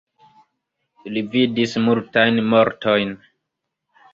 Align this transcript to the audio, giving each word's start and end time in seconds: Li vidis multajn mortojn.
Li 1.17 1.23
vidis 1.35 1.77
multajn 1.89 2.41
mortojn. 2.55 3.15